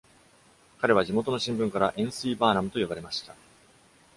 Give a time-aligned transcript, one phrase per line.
[0.79, 3.35] 彼は地元の新聞から「塩水バーナム」と呼ばれました。